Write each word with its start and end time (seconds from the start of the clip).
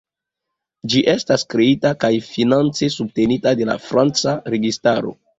Ĝi 0.93 1.01
estas 1.11 1.43
kreita 1.53 1.91
kaj 2.03 2.09
finance 2.29 2.89
subtenita 2.93 3.53
de 3.59 3.67
la 3.71 3.75
franca 3.89 4.33
registraro. 4.55 5.13